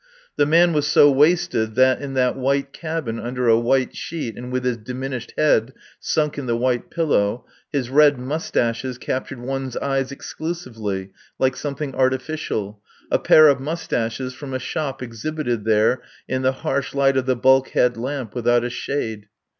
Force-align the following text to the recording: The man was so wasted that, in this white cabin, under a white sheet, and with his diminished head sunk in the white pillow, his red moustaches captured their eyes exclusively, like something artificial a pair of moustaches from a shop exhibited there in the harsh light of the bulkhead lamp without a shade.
The 0.35 0.47
man 0.47 0.73
was 0.73 0.87
so 0.87 1.11
wasted 1.11 1.75
that, 1.75 2.01
in 2.01 2.15
this 2.15 2.33
white 2.35 2.73
cabin, 2.73 3.19
under 3.19 3.47
a 3.47 3.59
white 3.59 3.95
sheet, 3.95 4.35
and 4.35 4.51
with 4.51 4.65
his 4.65 4.77
diminished 4.77 5.31
head 5.37 5.73
sunk 5.99 6.39
in 6.39 6.47
the 6.47 6.57
white 6.57 6.89
pillow, 6.89 7.45
his 7.71 7.91
red 7.91 8.17
moustaches 8.17 8.97
captured 8.97 9.47
their 9.47 9.83
eyes 9.83 10.11
exclusively, 10.11 11.11
like 11.37 11.55
something 11.55 11.93
artificial 11.93 12.81
a 13.11 13.19
pair 13.19 13.47
of 13.47 13.59
moustaches 13.59 14.33
from 14.33 14.55
a 14.55 14.57
shop 14.59 15.03
exhibited 15.03 15.65
there 15.65 16.01
in 16.27 16.41
the 16.41 16.51
harsh 16.65 16.95
light 16.95 17.15
of 17.15 17.27
the 17.27 17.35
bulkhead 17.35 17.95
lamp 17.95 18.33
without 18.33 18.63
a 18.63 18.71
shade. 18.71 19.27